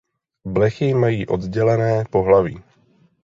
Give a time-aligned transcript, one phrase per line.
[0.47, 2.63] Blechy mají oddělené pohlaví.